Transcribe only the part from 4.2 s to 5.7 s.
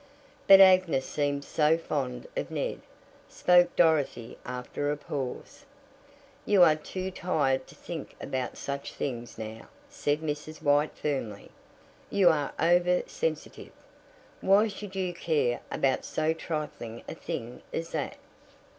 after a pause.